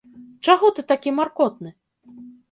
[0.47, 1.69] Чаго ты такі маркотны?